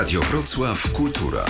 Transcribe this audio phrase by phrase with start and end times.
[0.00, 1.44] Radio Wrocław Kultura.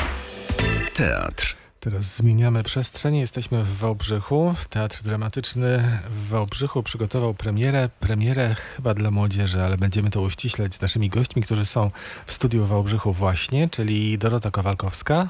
[0.95, 1.57] Teatr.
[1.81, 3.17] Teraz zmieniamy przestrzeń.
[3.17, 4.55] Jesteśmy w Wałbrzychu.
[4.71, 7.89] Teatr Dramatyczny w Wałbrzychu przygotował premierę.
[8.01, 11.91] Premierę chyba dla młodzieży, ale będziemy to uściślać z naszymi gośćmi, którzy są
[12.27, 15.29] w studiu w Wałbrzychu właśnie, czyli Dorota Kowalkowska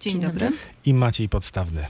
[0.00, 0.50] Dzień, dobry.
[0.84, 1.86] i Maciej Podstawny.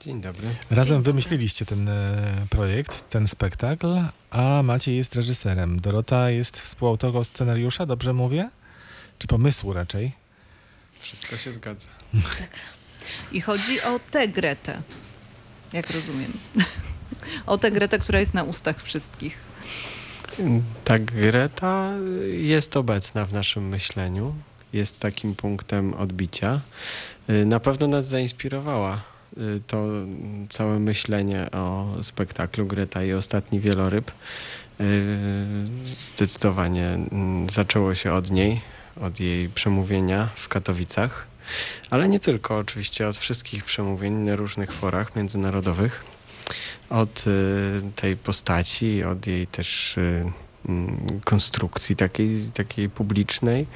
[0.00, 0.48] Dzień dobry.
[0.70, 3.98] Razem wymyśliliście ten e, projekt, ten spektakl,
[4.30, 5.80] a Maciej jest reżyserem.
[5.80, 8.50] Dorota jest współautorką scenariusza, dobrze mówię?
[9.18, 10.12] Czy pomysłu raczej?
[11.00, 11.88] Wszystko się zgadza.
[13.32, 14.82] I chodzi o tę Gretę,
[15.72, 16.32] jak rozumiem.
[17.46, 19.38] o tę Gretę, która jest na ustach wszystkich.
[20.84, 21.92] Ta Greta
[22.32, 24.34] jest obecna w naszym myśleniu.
[24.72, 26.60] Jest takim punktem odbicia.
[27.46, 29.00] Na pewno nas zainspirowała
[29.38, 29.86] y, to
[30.48, 34.10] całe myślenie o spektaklu Greta i ostatni wieloryb.
[34.80, 35.16] Y,
[35.86, 38.60] Zdecydowanie mm, zaczęło się od niej,
[39.00, 41.26] od jej przemówienia w Katowicach,
[41.90, 46.04] ale nie tylko, oczywiście od wszystkich przemówień na różnych forach międzynarodowych.
[46.90, 50.24] Od y, tej postaci, od jej też y,
[50.68, 53.66] mm, konstrukcji takiej, takiej publicznej,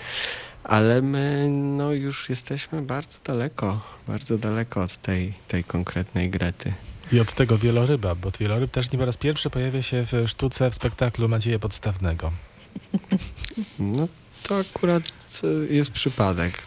[0.65, 6.73] ale my no, już jesteśmy bardzo daleko, bardzo daleko od tej, tej konkretnej Grety.
[7.13, 10.71] I od tego wieloryba, bo wieloryb też nie po raz pierwszy pojawia się w sztuce,
[10.71, 12.33] w spektaklu Macieja Podstawnego.
[13.79, 14.09] No
[14.49, 15.03] to akurat
[15.45, 16.63] y, jest przypadek.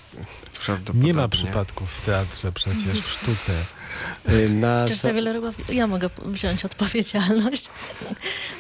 [0.66, 1.08] prawdopodobnie.
[1.08, 3.54] Nie ma przypadków w teatrze przecież, w sztuce.
[4.30, 7.70] Y, Na, Chociaż za wieloryba ja mogę wziąć odpowiedzialność.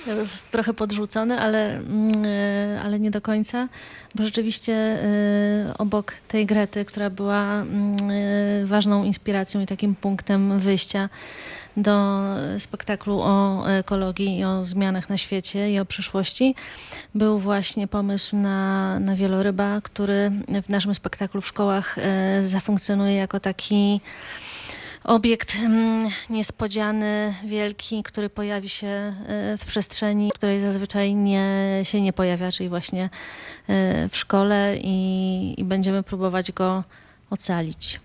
[0.08, 3.68] Jest trochę podrzucone, ale, mm, e, ale nie do końca,
[4.16, 10.60] bo rzeczywiście e, obok tej Grety, która była mm, e, ważną inspiracją i takim punktem
[10.60, 11.10] wyjścia
[11.78, 12.22] do
[12.60, 16.56] spektaklu o ekologii i o zmianach na świecie i o przyszłości,
[17.16, 20.32] był właśnie pomysł na, na wieloryba, który
[20.64, 24.02] w naszym spektaklu w szkołach e, zafunkcjonuje jako taki
[25.04, 29.14] obiekt mm, niespodziany, wielki, który pojawi się e,
[29.58, 33.04] w przestrzeni, której zazwyczaj nie, się nie pojawia, czyli właśnie
[33.68, 36.84] e, w szkole i, i będziemy próbować go
[37.30, 38.00] ocalić.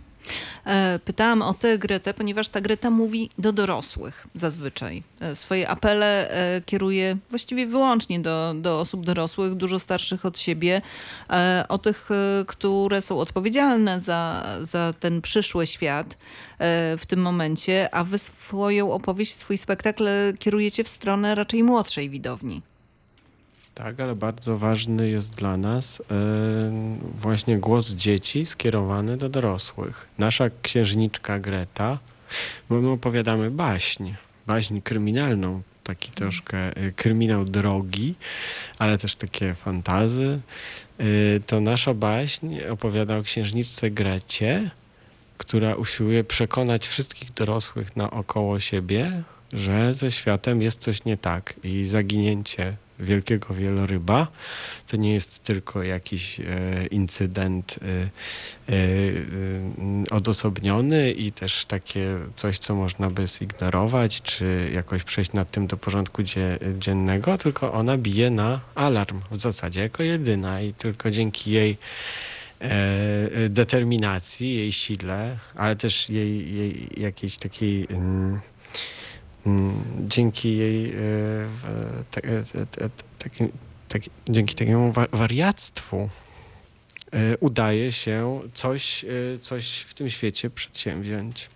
[0.67, 5.03] E, Pytałam o tę Gretę, ponieważ ta Greta mówi do dorosłych zazwyczaj.
[5.21, 10.83] E, Swoje apele e, kieruje właściwie wyłącznie do, do osób dorosłych, dużo starszych od siebie,
[11.69, 12.09] o tych,
[12.47, 16.19] które są odpowiedzialne za, za ten przyszły świat
[16.99, 22.63] w tym momencie, a wy swoją opowieść, swój spektakl kierujecie w stronę raczej młodszej widowni.
[23.77, 26.05] Tak, ale bardzo ważny jest dla nas e,
[27.15, 30.07] właśnie głos dzieci skierowany do dorosłych.
[30.19, 31.99] Nasza księżniczka Greta,
[32.69, 34.13] bo my opowiadamy baśń,
[34.47, 38.15] baśń kryminalną, taki troszkę e, kryminał drogi,
[38.79, 40.41] ale też takie fantazy.
[40.99, 41.05] E,
[41.47, 44.71] to nasza baśń opowiada o księżniczce Grecie,
[45.39, 49.23] która usiłuje przekonać wszystkich dorosłych naokoło siebie,
[49.53, 54.29] że ze światem jest coś nie tak i zaginięcie wielkiego wieloryba.
[54.87, 56.45] To nie jest tylko jakiś e,
[56.91, 58.79] incydent e, e, e,
[60.11, 65.77] odosobniony i też takie coś, co można by zignorować, czy jakoś przejść nad tym do
[65.77, 71.51] porządku dzie, dziennego, tylko ona bije na alarm w zasadzie jako jedyna i tylko dzięki
[71.51, 71.77] jej
[72.61, 78.41] e, determinacji, jej sile, ale też jej, jej jakiejś takiej mm,
[80.09, 80.99] dzięki jej e,
[82.17, 83.49] e,
[84.29, 86.09] dzięki takiemu wa- wariactwu
[87.13, 89.05] e, udaje się coś,
[89.41, 91.51] coś w tym świecie przedsięwziąć.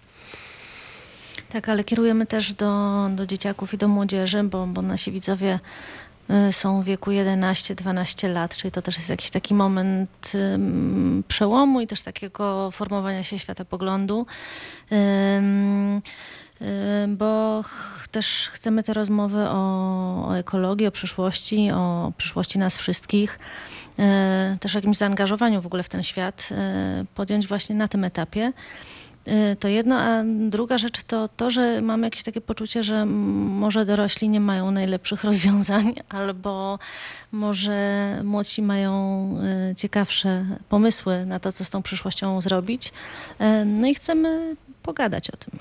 [1.50, 5.58] Tak, ale kierujemy też do, do dzieciaków i do młodzieży, bo, bo nasi widzowie
[6.50, 10.32] są w wieku 11-12 lat, czyli to też jest jakiś taki moment
[11.28, 14.26] przełomu i też takiego formowania się światopoglądu.
[14.92, 16.02] Ym, ym,
[17.08, 23.38] bo ch- też chcemy te rozmowy o, o ekologii, o przyszłości, o przyszłości nas wszystkich,
[24.54, 26.48] y, też jakimś zaangażowaniu w ogóle w ten świat
[27.02, 28.52] y, podjąć właśnie na tym etapie.
[29.28, 33.84] Y, To jedno, a druga rzecz to to, że mamy jakieś takie poczucie, że może
[33.84, 36.78] dorośli nie mają najlepszych rozwiązań, albo
[37.32, 37.80] może
[38.24, 38.90] młodsi mają
[39.76, 42.92] ciekawsze pomysły na to, co z tą przyszłością zrobić.
[43.66, 45.58] No i chcemy pogadać o tym.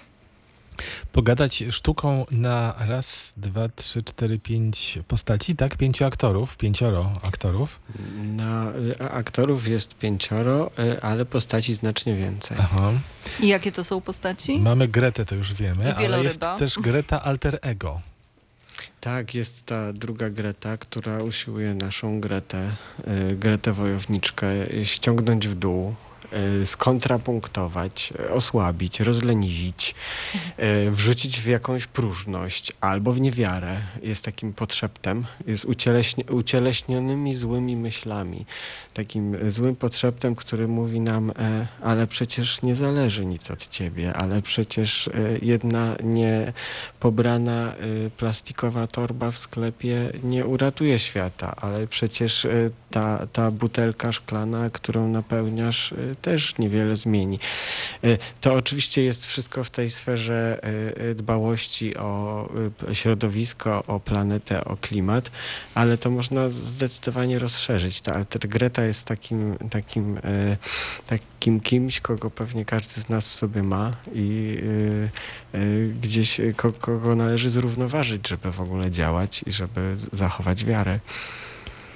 [1.11, 5.77] Pogadać sztuką na raz, dwa, trzy, cztery, pięć postaci, tak?
[5.77, 7.79] Pięciu aktorów, pięcioro aktorów.
[8.23, 12.57] Na e, aktorów jest pięcioro, e, ale postaci znacznie więcej.
[12.59, 12.91] Aha.
[13.39, 14.59] I jakie to są postaci?
[14.59, 18.01] Mamy Gretę, to już wiemy, ale jest też Greta alter ego.
[19.01, 22.71] Tak, jest ta druga Greta, która usiłuje naszą Gretę,
[23.31, 24.47] y, Gretę wojowniczkę,
[24.83, 25.95] ściągnąć w dół,
[26.65, 29.95] skontrapunktować, y, osłabić, rozleniwić,
[30.87, 33.81] y, wrzucić w jakąś próżność albo w niewiarę.
[34.01, 35.65] Jest takim podszeptem, jest
[36.29, 38.45] ucieleśnionymi złymi myślami.
[38.93, 44.41] Takim złym podszeptem, który mówi nam, e, ale przecież nie zależy nic od ciebie, ale
[44.41, 45.11] przecież e,
[45.41, 46.53] jedna nie
[46.99, 47.73] pobrana
[48.07, 52.47] y, plastikowa torba w sklepie nie uratuje świata, ale przecież
[52.91, 57.39] ta, ta butelka szklana, którą napełniasz, też niewiele zmieni.
[58.03, 60.59] Y, To oczywiście jest wszystko w tej sferze
[60.99, 62.49] y, y, dbałości o
[62.93, 65.31] środowisko, o planetę, o klimat,
[65.75, 68.01] ale to można zdecydowanie rozszerzyć.
[68.01, 70.19] Ta Alter Greta jest takim, takim,
[71.07, 74.57] takim kimś, kogo pewnie każdy z nas w sobie ma i
[76.01, 80.99] gdzieś ko, kogo należy zrównoważyć, żeby w ogóle działać i żeby zachować wiarę.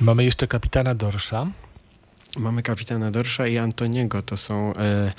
[0.02, 1.48] Mamy jeszcze kapitana Dorsza.
[2.38, 4.21] Mamy kapitana Dorsza i Antoniego.
[4.21, 5.13] To są, e,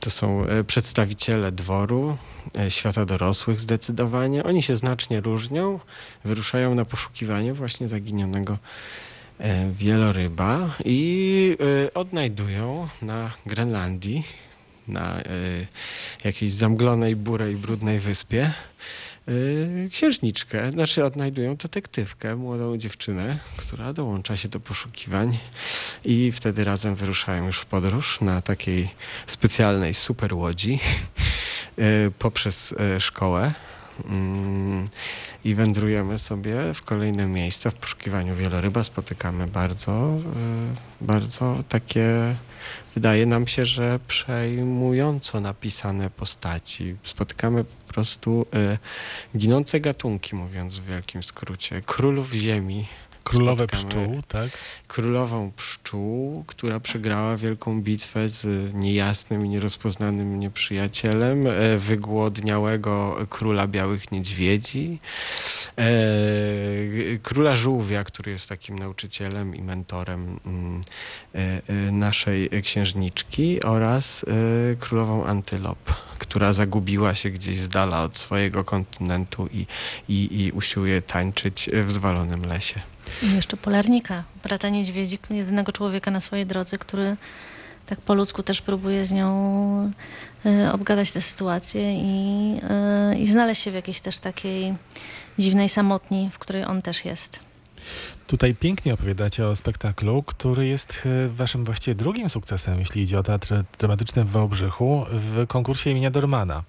[0.00, 2.16] to są e, przedstawiciele dworu,
[2.58, 4.44] e, świata dorosłych zdecydowanie.
[4.44, 5.80] Oni się znacznie różnią.
[6.24, 8.58] Wyruszają na poszukiwanie właśnie zaginionego
[9.72, 11.56] wieloryba i
[11.94, 14.24] odnajdują na Grenlandii,
[14.88, 15.20] na
[16.24, 18.52] jakiejś zamglonej, burej, brudnej wyspie
[19.90, 25.38] księżniczkę, znaczy odnajdują detektywkę, młodą dziewczynę, która dołącza się do poszukiwań
[26.04, 28.88] i wtedy razem wyruszają już w podróż na takiej
[29.26, 30.80] specjalnej super łodzi
[31.78, 33.52] e, poprzez e, szkołę.
[34.04, 34.88] Mm,
[35.44, 38.84] I wędrujemy sobie w kolejne miejsca w poszukiwaniu wieloryba.
[38.84, 40.18] Spotykamy bardzo,
[41.00, 42.34] bardzo takie,
[42.94, 46.96] wydaje nam się, że przejmująco napisane postaci.
[47.04, 48.78] Spotykamy po prostu e,
[49.38, 51.82] ginące gatunki, mówiąc w wielkim skrócie.
[51.82, 52.86] Królów ziemi,
[53.66, 54.48] Pszczół, tak?
[54.88, 64.12] królową pszczół, która przegrała wielką bitwę z niejasnym i nierozpoznanym nieprzyjacielem, e, wygłodniałego króla białych
[64.12, 64.98] niedźwiedzi,
[65.78, 65.88] e,
[67.22, 70.80] króla żółwia, który jest takim nauczycielem i mentorem mm,
[71.34, 74.24] e, naszej księżniczki oraz
[74.80, 75.78] królową antylop,
[76.18, 79.66] która zagubiła się gdzieś z dala od swojego kontynentu i,
[80.08, 82.80] i, i usiłuje tańczyć w zwalonym lesie.
[83.22, 87.16] I jeszcze polarnika, brata niedźwiedzi, jedynego człowieka na swojej drodze, który
[87.86, 89.90] tak po ludzku też próbuje z nią
[90.46, 94.74] e, obgadać tę sytuację i, e, i znaleźć się w jakiejś też takiej
[95.38, 97.40] dziwnej samotni, w której on też jest.
[98.28, 103.22] Tutaj pięknie opowiadacie o spektaklu, który jest e, waszym właściwie drugim sukcesem, jeśli idzie o
[103.22, 106.64] teatr dramatyczny w Wałbrzychu, w konkursie imienia Dormana.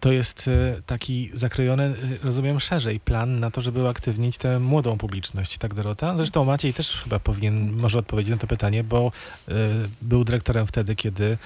[0.00, 4.98] To jest e, taki zakrojony, e, rozumiem, szerzej plan na to, żeby uaktywnić tę młodą
[4.98, 6.16] publiczność, tak Dorota?
[6.16, 9.12] Zresztą Maciej też chyba powinien, może odpowiedzieć na to pytanie, bo
[9.48, 9.52] e,
[10.02, 11.38] był dyrektorem wtedy, kiedy,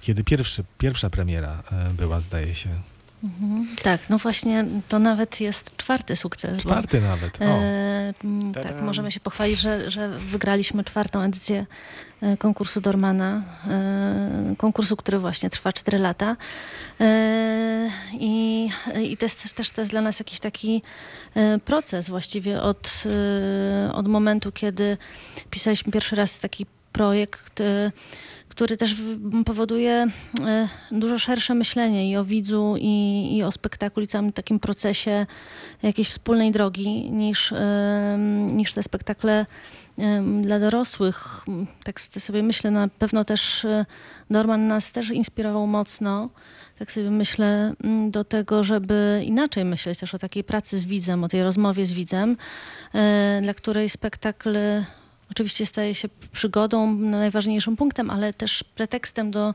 [0.00, 1.62] kiedy pierwszy, pierwsza premiera
[1.96, 2.68] była, zdaje się.
[3.24, 3.76] Mhm.
[3.82, 6.56] Tak, no właśnie to nawet jest czwarty sukces.
[6.56, 7.42] bo- Czwarty nawet.
[7.42, 7.44] O.
[7.44, 8.12] E,
[8.62, 11.66] tak, możemy się pochwalić, że, że wygraliśmy czwartą edycję
[12.20, 16.36] e, konkursu Dormana, e, konkursu, który właśnie trwa 4 lata.
[17.00, 18.68] E, I,
[19.02, 20.82] i to jest też, też to jest dla nas jakiś taki
[21.34, 23.04] e, proces właściwie od,
[23.88, 24.96] e, od momentu, kiedy
[25.50, 27.92] pisaliśmy pierwszy raz taki projekt, e,
[28.48, 28.96] który też
[29.46, 30.06] powoduje
[30.46, 35.26] e, dużo szersze myślenie i o widzu, i, i o spektaklu, i całym takim procesie
[35.82, 39.46] jakiejś wspólnej drogi niż, em, niż te spektakle
[40.42, 41.44] dla dorosłych.
[41.84, 43.66] Tak s- sobie myślę, na pewno też
[44.30, 46.28] Dorman nas też inspirował mocno.
[46.78, 51.24] Tak sobie myślę mm, do tego, żeby inaczej myśleć też o takiej pracy z widzem,
[51.24, 52.36] o tej rozmowie z widzem,
[53.42, 54.56] dla której spektakl
[55.30, 59.54] oczywiście staje się przygodą, najważniejszym punktem, ale też pretekstem do,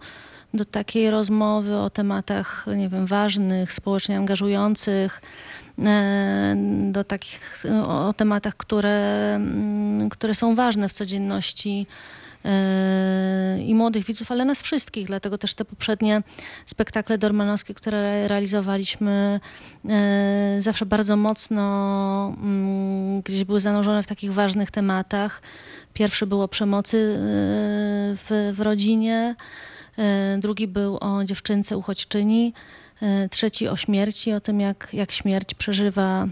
[0.53, 5.22] do takiej rozmowy o tematach, nie wiem, ważnych, społecznie angażujących,
[5.79, 6.55] e,
[6.91, 11.88] do takich, o, tematach, które, mm, które są ważne w codzienności
[12.46, 15.08] e, i młodych widzów, ale nas wszystkich.
[15.08, 16.22] Dlatego też te poprzednie
[16.65, 19.39] spektakle dormanowskie, które realizowaliśmy,
[19.89, 25.42] e, zawsze bardzo mocno mm, gdzieś były zanurzone w takich ważnych tematach.
[25.94, 27.20] Pierwszy był o przemocy e,
[28.16, 29.36] w, w rodzinie,
[29.98, 32.54] e, drugi był o dziewczynce uchodźczyni,
[33.02, 36.28] e, trzeci o śmierci, o tym, jak, jak śmierć przeżywa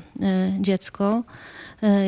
[0.59, 1.23] dziecko,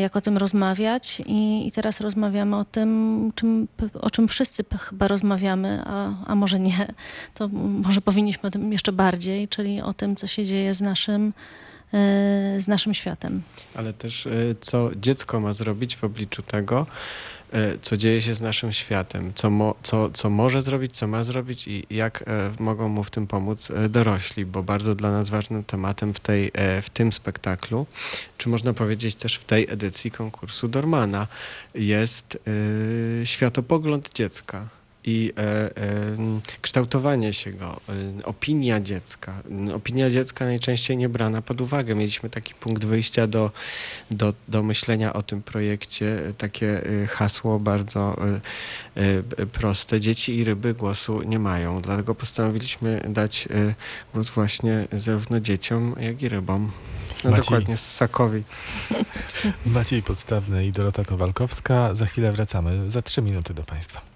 [0.02, 1.22] jak o tym rozmawiać.
[1.26, 3.68] I, i teraz rozmawiamy o tym, czym,
[4.02, 6.88] o czym wszyscy chyba rozmawiamy, a, a może nie.
[7.34, 7.48] To
[7.84, 11.34] może powinniśmy o tym jeszcze bardziej, czyli o tym, co się dzieje z naszym
[12.58, 13.42] z naszym światem.
[13.76, 16.86] Ale też y, co dziecko ma zrobić w obliczu tego,
[17.54, 21.24] y, co dzieje się z naszym światem, co, mo, co, co może zrobić, co ma
[21.24, 25.30] zrobić i jak e, mogą mu w tym pomóc e, dorośli, bo bardzo dla nas
[25.30, 27.86] ważnym tematem w, tej, e, w tym spektaklu,
[28.38, 31.28] czy można powiedzieć też w tej edycji konkursu Dormana,
[31.76, 32.38] jest
[33.24, 34.68] światopogląd dziecka
[35.06, 35.72] i e, e,
[36.62, 39.34] kształtowanie się go, e, opinia dziecka.
[39.74, 41.96] Opinia dziecka najczęściej nie brana pod uwagę.
[41.96, 43.52] Mieliśmy taki punkt wyjścia do,
[44.12, 48.16] do, do myślenia o tym projekcie, takie hasło bardzo
[49.52, 50.00] proste.
[50.00, 53.48] Dzieci i ryby głosu nie mają, dlatego postanowiliśmy dać
[54.14, 56.72] głos właśnie zarówno dzieciom, jak i rybom.
[57.24, 57.44] No Maciej.
[57.44, 58.44] dokładnie, ssakowi.
[59.66, 61.96] Maciej Podstawny i Dorota Kowalkowska.
[61.96, 62.92] Za chwilę wracamy.
[62.92, 64.15] Za trzy minuty do Państwa.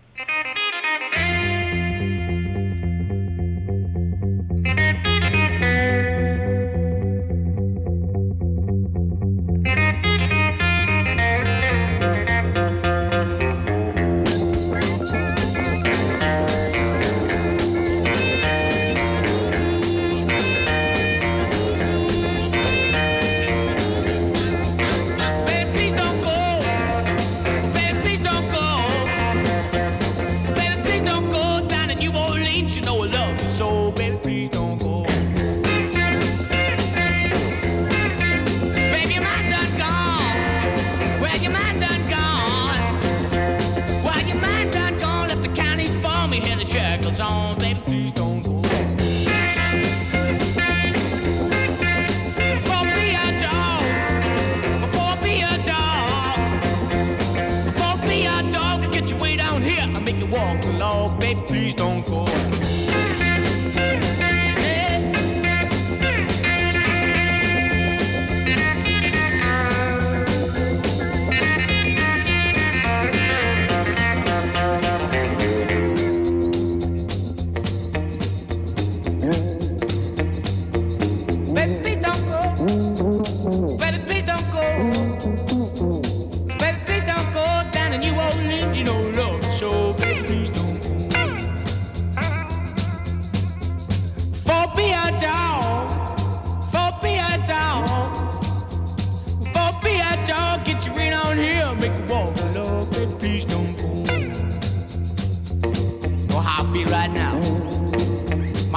[60.40, 62.69] walked along, baby, please don't go.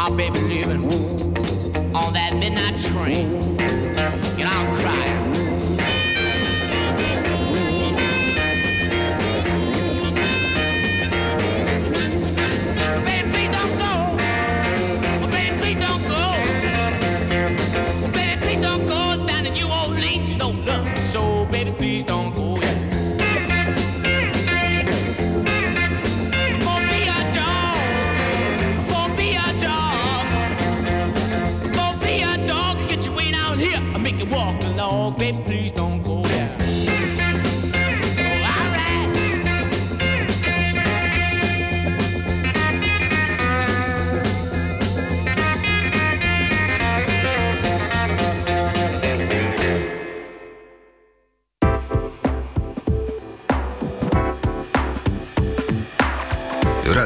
[0.02, 0.84] My baby living
[1.94, 3.56] on that midnight train.
[3.56, 5.21] Know, I'm crying.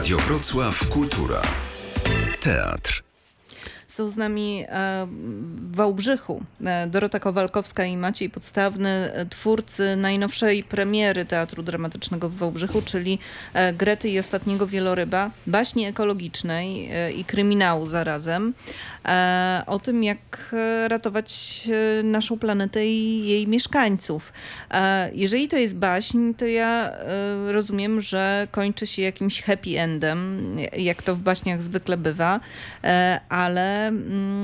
[0.07, 1.43] Radio Wrocław Kultura.
[2.41, 3.06] Teatr.
[3.87, 10.63] Są z nami e, w Wałbrzychu e, Dorota Kowalkowska i Maciej Podstawny, e, twórcy najnowszej
[10.63, 13.19] premiery Teatru Dramatycznego w Wałbrzychu, czyli
[13.75, 18.55] Grety i Ostatniego Wieloryba, baśni ekologicznej i kryminału zarazem,
[19.67, 20.55] o tym jak
[20.89, 21.63] ratować
[22.05, 24.33] naszą planetę i jej mieszkańców.
[25.13, 26.93] Jeżeli to jest baśń, to ja
[27.47, 32.41] rozumiem, że kończy się jakimś happy endem, jak to w baśniach zwykle bywa,
[32.85, 33.21] e,
[33.77, 34.43] ale mm,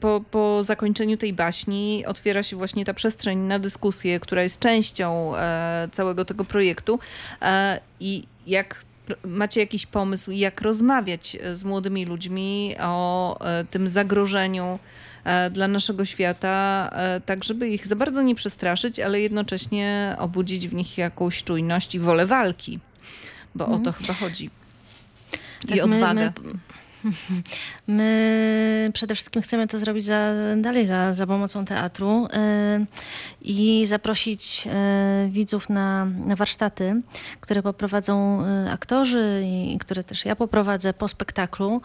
[0.00, 5.36] po, po zakończeniu tej baśni otwiera się właśnie ta przestrzeń na dyskusję, która jest częścią
[5.36, 6.98] e, całego tego projektu
[7.42, 8.84] E, i jak
[9.24, 14.78] macie jakiś pomysł, jak rozmawiać z młodymi ludźmi o e, tym zagrożeniu
[15.24, 20.68] e, dla naszego świata, e, tak żeby ich za bardzo nie przestraszyć, ale jednocześnie obudzić
[20.68, 22.78] w nich jakąś czujność i wolę walki,
[23.54, 24.50] bo o to chyba chodzi.
[25.64, 26.32] I Tak, odwagę.
[26.42, 26.73] My, my
[28.92, 32.86] przede wszystkim chcemy to zrobić za, dalej za, za pomocą teatru y,
[33.42, 37.02] i zaprosić y, widzów na, na warsztaty,
[37.40, 41.80] które poprowadzą y, aktorzy i które też ja poprowadzę po spektaklu,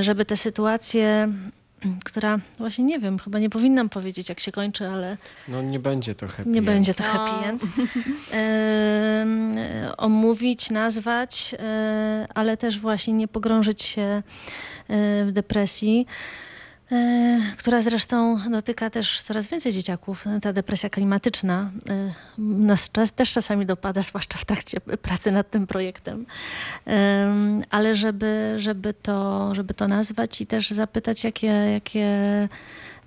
[0.00, 1.28] żeby te sytuacje
[2.04, 5.16] która właśnie nie wiem, chyba nie powinnam powiedzieć, jak się kończy, ale
[5.48, 6.66] No nie będzie to happy nie end.
[6.66, 7.08] będzie to No.
[7.10, 7.62] happy end.
[8.32, 9.54] Em,
[9.96, 14.22] omówić, nazwać, e, ale też właśnie nie pogrążyć się e,
[15.24, 16.49] w depresji, e,
[17.56, 20.24] która zresztą dotyka też coraz więcej dzieciaków.
[20.42, 26.26] Ta depresja klimatyczna e, nas też czasami dopada, zwłaszcza w trakcie pracy nad tym projektem.
[26.86, 32.08] Em, Ale żeby, żeby, to, żeby to nazwać i też zapytać, jakie, jakie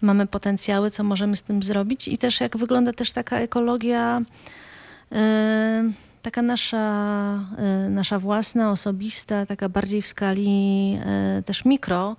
[0.01, 4.21] mamy potencjały, co możemy z tym zrobić i też jak wygląda też taka ekologia,
[5.11, 5.83] e,
[6.21, 12.15] taka nasza, e, nasza własna, osobista, taka bardziej w skali e, też mikro.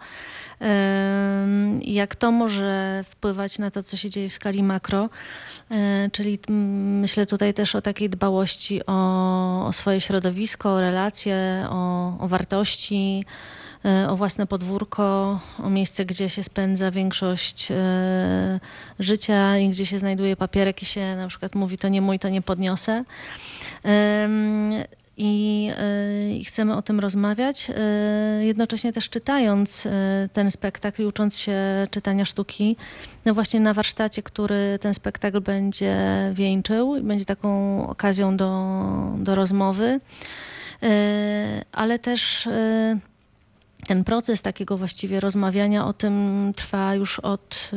[1.81, 5.09] Jak to może wpływać na to, co się dzieje w skali makro,
[5.71, 11.67] E, czyli mm, myślę tutaj też o takiej dbałości o, o swoje środowisko, o relacje,
[11.71, 13.25] o, o wartości,
[13.85, 18.61] e, o własne podwórko, o miejsce, gdzie się spędza większość e,
[18.99, 22.29] życia i gdzie się znajduje papierek i się na przykład mówi to nie mój, to
[22.29, 23.05] nie podniosę.
[25.19, 29.91] Em, I, chcemy o tym rozmawiać, e, jednocześnie też czytając e,
[30.33, 32.77] ten spektakl ucząc się czytania sztuki,
[33.25, 35.97] no właśnie na warsztacie, który ten spektakl będzie
[36.33, 38.77] wieńczył będzie taką okazją do,
[39.19, 40.01] do rozmowy,
[41.73, 42.49] ale też
[43.87, 47.71] ten proces takiego właściwie rozmawiania o tym trwa już od,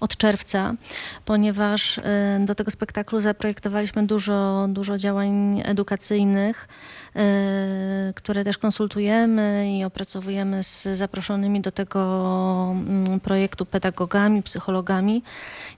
[0.00, 0.74] od czerwca,
[1.24, 2.02] ponieważ y,
[2.40, 6.68] do tego spektaklu zaprojektowaliśmy dużo, dużo działań edukacyjnych,
[7.16, 12.00] y, które też konsultujemy i opracowujemy z zaproszonymi do tego
[12.70, 15.22] mm, projektu pedagogami, psychologami.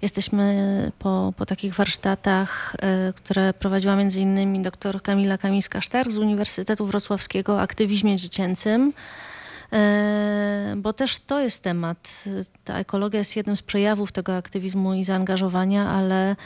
[0.02, 2.74] Jesteśmy po, po takich warsztatach,
[3.10, 8.65] y, które prowadziła między innymi dr Kamila Kamińska-Sztark z Uniwersytetu Wrocławskiego o aktywizmie dziecięcym.
[9.72, 12.24] E, Bo też to jest temat.
[12.64, 16.36] Ta ekologia jest jednym z przejawów tego aktywizmu i zaangażowania, ale,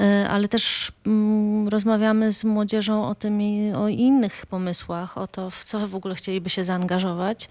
[0.00, 5.50] e, ale też mm, rozmawiamy z młodzieżą o tym i o innych pomysłach, o to,
[5.50, 7.48] w co w ogóle chcieliby się zaangażować.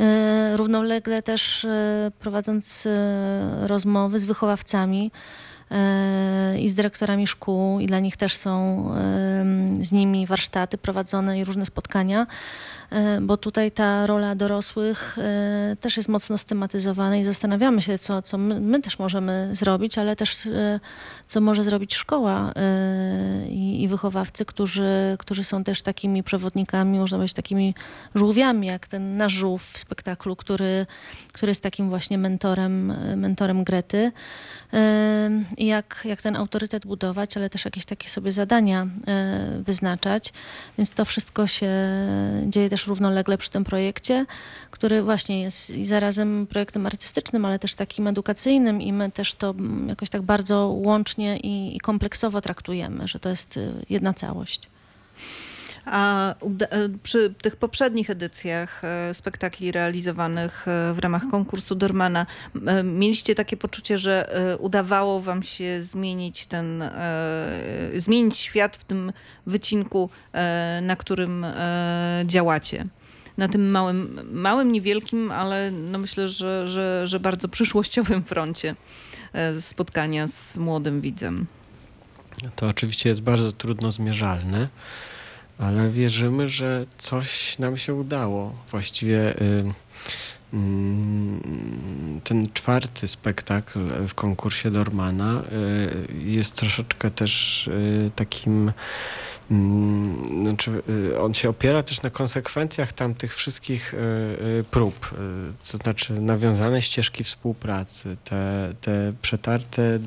[0.00, 1.66] E, Równolegle też
[2.18, 2.88] prowadząc
[3.62, 5.10] rozmowy z wychowawcami,
[6.58, 11.44] i z dyrektorami szkół i dla nich też są em, z nimi warsztaty prowadzone i
[11.44, 12.26] różne spotkania,
[12.90, 18.22] e, bo tutaj ta rola dorosłych e, też jest mocno stematyzowana i zastanawiamy się, co,
[18.22, 20.80] co my, my też możemy zrobić, ale też e,
[21.26, 27.18] co może zrobić szkoła e, i, i wychowawcy, którzy, którzy są też takimi przewodnikami, można
[27.18, 27.74] powiedzieć takimi
[28.14, 30.86] żółwiami, jak ten nasz żółw w spektaklu, który,
[31.32, 34.12] który jest takim właśnie mentorem, e, mentorem Grety.
[35.58, 40.32] Jak, jak ten autorytet budować, ale też jakieś takie sobie zadania e, wyznaczać.
[40.78, 41.70] Więc to wszystko się
[42.46, 44.26] dzieje też równolegle przy tym projekcie,
[44.70, 49.54] który właśnie jest i zarazem projektem artystycznym, ale też takim edukacyjnym i my też to
[49.88, 54.68] jakoś tak bardzo łącznie i, i kompleksowo traktujemy, że to jest y, jedna całość.
[55.86, 62.26] A e, przy tych poprzednich edycjach e, spektakli realizowanych e, w ramach konkursu Dormana
[62.84, 64.28] mieliście takie poczucie, że
[64.60, 66.84] udawało wam się zmienić ten,
[67.96, 69.12] zmienić świat w tym
[69.46, 70.10] wycinku,
[70.82, 71.46] na którym
[72.24, 72.86] działacie?
[73.36, 78.74] Na tym małym, małym, niewielkim, ale no myślę, że, że, że bardzo przyszłościowym froncie
[79.60, 81.46] spotkania z młodym widzem.
[82.56, 84.68] To oczywiście jest bardzo trudno zmierzalne,
[85.58, 88.54] ale wierzymy, że coś nam się udało.
[88.70, 89.34] Właściwie
[92.24, 95.42] ten czwarty spektakl w konkursie Dormana
[96.12, 98.72] y, jest troszeczkę też y, takim.
[99.50, 105.14] Mm, Znaczy, y, on się opiera też na konsekwencjach tamtych wszystkich y, y, prób,
[105.70, 109.98] to znaczy nawiązane ścieżki współpracy, te, te przetarte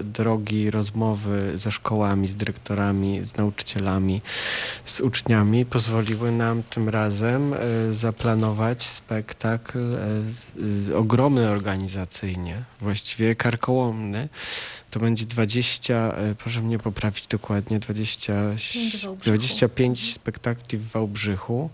[0.00, 4.22] drogi, rozmowy ze szkołami, z dyrektorami, z nauczycielami,
[4.84, 7.54] z uczniami pozwoliły nam tym razem
[7.92, 9.96] zaplanować spektakl
[10.94, 14.28] ogromny organizacyjnie, właściwie karkołomny.
[14.90, 18.32] To będzie 20, y, proszę mnie poprawić dokładnie, 20,
[18.72, 19.30] Pięć w Wałbrzychu.
[19.30, 21.70] 25 spektakli w Wałbrzychu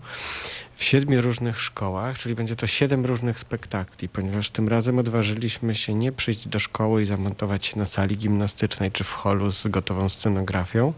[0.75, 5.93] w siedmiu różnych szkołach, czyli będzie to siedem różnych spektakli, ponieważ tym razem odważyliśmy się
[5.93, 10.09] nie przyjść do szkoły i zamontować się na sali gimnastycznej czy w holu z gotową
[10.09, 10.93] scenografią,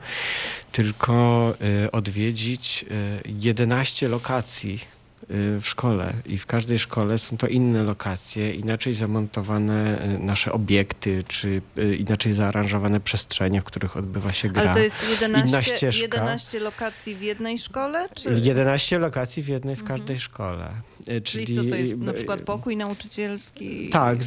[0.71, 1.53] tylko
[1.85, 4.98] y, odwiedzić y, 11 lokacji
[5.29, 11.23] w szkole i w każdej szkole są to inne lokacje, inaczej zamontowane y, nasze obiekty,
[11.27, 14.61] czy y, inaczej zaaranżowane przestrzenie, w których odbywa się gra.
[14.63, 16.01] Ale to jest Inna 11, ścieżka.
[16.01, 18.09] 11 lokacji w jednej szkole?
[18.15, 18.29] Czy...
[18.43, 19.97] 11 lokacji w jednej, w Mhm.
[19.99, 20.69] każdej szkole.
[21.07, 23.89] E, Czyli co to jest na e, przykład pokój nauczycielski?
[23.89, 24.17] Tak,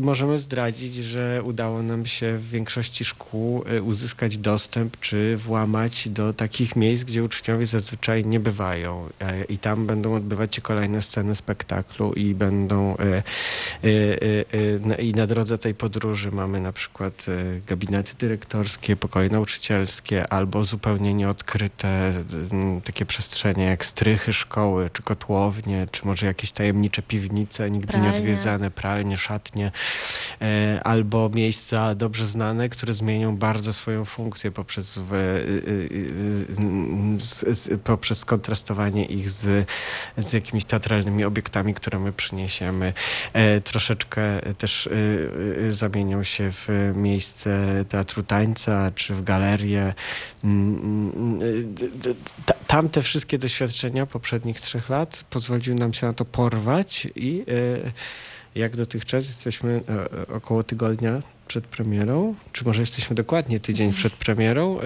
[0.00, 6.76] możemy zdradzić, że udało nam się w większości szkół uzyskać dostęp czy włamać do takich
[6.76, 9.08] miejsc, gdzie uczniowie zazwyczaj nie bywają.
[9.20, 12.96] E, I tam będą odbywać się kolejne sceny spektaklu i będą.
[14.80, 17.26] na- I na drodze tej podróży mamy na przykład
[17.66, 22.12] gabinety dyrektorskie, pokoje nauczycielskie albo zupełnie nieodkryte
[22.84, 28.18] takie przestrzenie jak strychy szkoły, czy kotłownie, czy może jakieś tajemnicze piwnice, nigdy nie Pralnie.
[28.18, 29.72] odwiedzane, pralnie, szatnie,
[30.42, 35.10] e, albo miejsca dobrze znane, które zmienią bardzo swoją funkcję poprzez, w,
[37.20, 39.68] z, z, poprzez skontrastowanie ich z,
[40.18, 42.92] z jakimiś teatralnymi obiektami, które my przyniesiemy.
[43.32, 44.88] E, troszeczkę też
[45.70, 49.94] zamienią się w miejsce teatru tańca, czy w galerię.
[50.44, 52.14] Mm, mm, y, d- d-
[52.46, 57.92] ta- Tamte wszystkie doświadczenia poprzednich trzech lat pozwoliły nam się na to porwać i y,
[58.54, 64.12] jak dotychczas jesteśmy e, e, około tygodnia przed premierą, czy może jesteśmy dokładnie tydzień przed
[64.12, 64.78] premierą,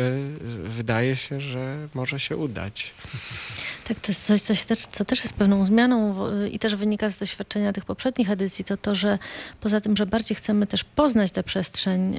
[0.65, 2.91] wydaje się, że może się udać.
[3.89, 7.17] Tak, to jest coś, coś też, co też jest pewną zmianą i też wynika z
[7.17, 9.19] doświadczenia tych poprzednich edycji, to to, że
[9.61, 12.17] poza tym, że bardziej chcemy też poznać tę przestrzeń,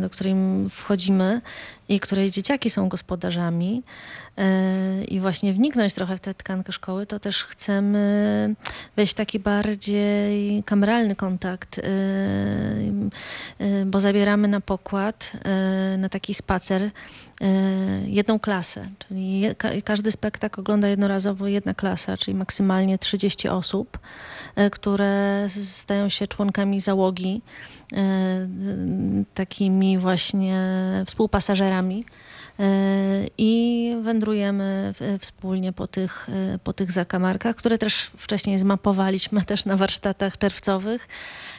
[0.00, 0.34] do której
[0.70, 1.40] wchodzimy
[1.88, 3.82] i której dzieciaki są gospodarzami
[4.38, 8.54] y, i właśnie wniknąć trochę w tę tkankę szkoły, to też chcemy
[8.96, 11.82] wejść w taki bardziej kameralny kontakt, y,
[13.60, 15.32] y, bo zabieramy na pokład,
[15.98, 16.90] na taki spacer
[18.06, 19.42] jedną klasę, czyli
[19.84, 23.98] każdy spektakl ogląda jednorazowo jedna klasa, czyli maksymalnie 30 osób,
[24.72, 27.42] które stają się członkami załogi,
[29.34, 30.62] takimi właśnie
[31.06, 32.04] współpasażerami.
[32.60, 39.64] Y, I wędrujemy wspólnie po tych, y, po tych zakamarkach, które też wcześniej zmapowaliśmy też
[39.64, 41.08] na warsztatach czerwcowych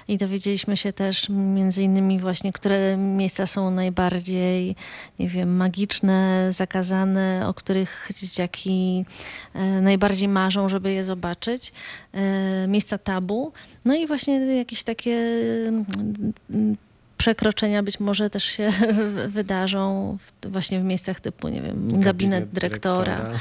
[0.07, 4.75] i dowiedzieliśmy się też między innymi właśnie, które miejsca są najbardziej,
[5.19, 9.05] nie wiem, magiczne, zakazane, o których dzieciaki
[9.53, 11.73] e, najbardziej marzą, żeby je zobaczyć.
[12.13, 13.53] E, Miejsca tabu.
[13.85, 15.15] No i właśnie jakieś takie
[15.67, 16.77] mm,
[17.19, 18.69] przekroczenia być może też się
[19.37, 23.31] wydarzą w, właśnie w miejscach typu, nie wiem, gabinet, dyrektora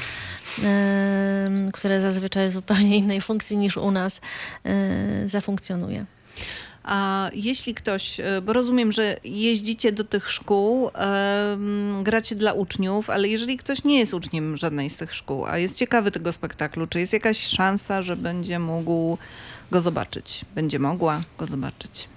[0.63, 4.21] em, które zazwyczaj w zupełnie innej funkcji niż u nas
[4.63, 6.05] e, zafunkcjonuje.
[6.83, 10.91] A jeśli ktoś, e, bo rozumiem, że jeździcie do tych szkół,
[12.03, 15.77] gracie dla uczniów, ale jeżeli ktoś nie jest uczniem żadnej z tych szkół, a jest
[15.77, 19.17] ciekawy tego spektaklu, czy jest jakaś szansa, że będzie mógł
[19.71, 20.45] go zobaczyć?
[20.55, 22.09] Będzie mogła go zobaczyć?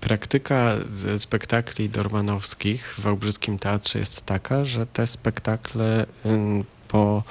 [0.00, 0.76] Praktyka
[1.18, 6.06] spektakli dormanowskich w Wałbrzyskim Teatrze jest taka, że te spektakle
[6.90, 7.22] po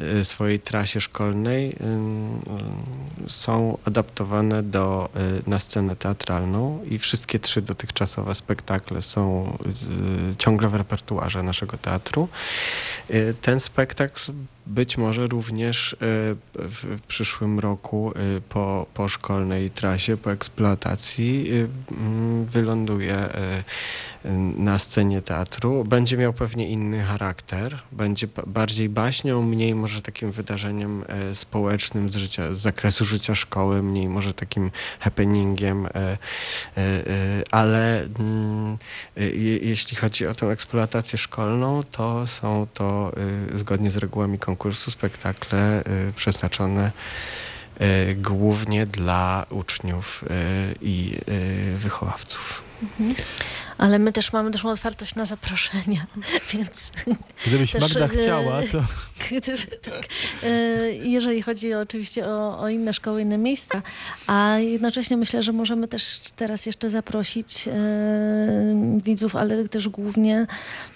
[0.00, 1.76] y, swojej trasie szkolnej
[3.28, 5.08] są adaptowane do,
[5.46, 9.56] y, na scenę teatralną i wszystkie trzy dotychczasowe spektakle są
[10.38, 12.28] ciągle w repertuarze naszego teatru.
[13.10, 14.32] Y, Ten spektakl
[14.66, 15.96] być może również y,
[16.54, 21.68] w przyszłym roku y, po, po szkolnej trasie, po eksploatacji y,
[22.46, 23.28] wyląduje
[24.58, 25.84] na scenie teatru.
[25.84, 27.78] Będzie miał pewnie inny charakter.
[27.92, 33.82] Będzie ba- bardziej baśnią, mniej może takim wydarzeniem społecznym z, życia, z zakresu życia szkoły,
[33.82, 35.88] mniej może takim happeningiem,
[37.50, 38.78] ale mm,
[39.16, 43.12] je- jeśli chodzi o tę eksploatację szkolną, to są to
[43.54, 44.55] zgodnie z regułami konkursu
[44.90, 46.92] spektakle y, przeznaczone
[47.80, 51.18] y, głównie dla uczniów y, i
[51.76, 52.62] wychowawców.
[53.78, 56.06] Ale my też mamy dużą otwartość na zaproszenia,
[56.52, 56.92] więc
[57.46, 58.84] Gdybyś Też, Magda e, chciała, to
[59.40, 60.04] gdyby tak,
[60.42, 60.48] e,
[60.92, 63.82] jeżeli chodzi oczywiście o, o inne szkoły, inne miejsca,
[64.26, 67.72] a jednocześnie myślę, że możemy też teraz jeszcze zaprosić e,
[69.04, 70.46] widzów, ale też głównie,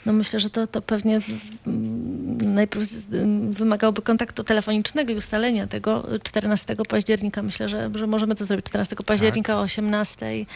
[0.07, 1.19] no myślę, że to, to pewnie
[2.41, 2.89] najpierw
[3.51, 7.43] wymagałoby kontaktu telefonicznego i ustalenia tego 14 października.
[7.43, 10.47] Myślę, że, że możemy to zrobić 14 października o 18.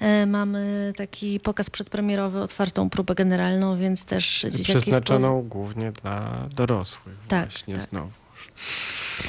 [0.00, 7.16] E, Mamy taki pokaz przedpremierowy, otwartą próbę generalną, więc też dzieciaki Przeznaczoną głównie dla dorosłych
[7.28, 7.82] Tak, właśnie tak.
[7.84, 8.10] znowu.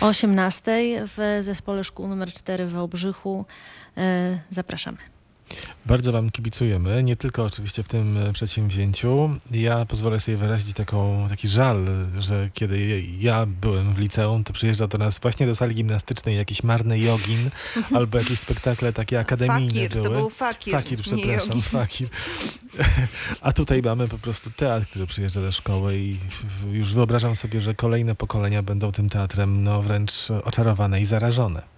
[0.02, 3.46] o 18 w zespole szkół nr 4 w Wałbrzychu.
[3.98, 4.98] E, Zapraszamy.
[5.86, 9.30] Bardzo Wam kibicujemy, nie tylko oczywiście w tym e, przedsięwzięciu.
[9.52, 11.86] Ja pozwolę sobie wyrazić taką, taki żal,
[12.20, 16.64] że kiedy ja byłem w liceum, to przyjeżdżał do nas właśnie do sali gimnastycznej jakiś
[16.64, 17.50] marny jogin
[17.98, 20.04] albo jakieś spektakle takie akademijne Fakir, były.
[20.04, 20.74] to był fakir.
[20.74, 22.10] Fakir, przepraszam, fakir.
[23.42, 26.18] A tutaj mamy po prostu teatr, który przyjeżdża do szkoły i
[26.72, 31.77] już wyobrażam sobie, że kolejne pokolenia będą tym teatrem no wręcz oczarowane i zarażone.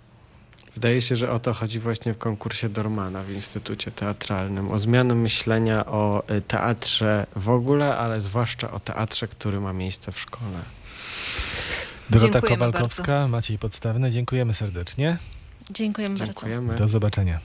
[0.73, 4.71] Wydaje się, że o to chodzi właśnie w konkursie Dormana w Instytucie Teatralnym.
[4.71, 10.11] O zmianę myślenia o y, teatrze w ogóle, ale zwłaszcza o teatrze, który ma miejsce
[10.11, 10.59] w szkole.
[12.09, 15.17] Dorota Kowalkowska, Maciej Podstawny, dziękujemy serdecznie.
[15.71, 16.33] Dziękujemy bardzo.
[16.33, 16.75] Dziękujemy.
[16.75, 17.39] Do zobaczenia.